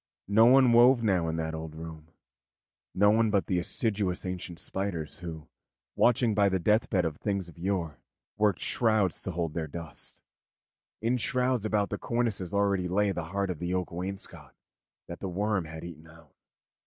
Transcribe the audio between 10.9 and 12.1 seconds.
In shrouds about the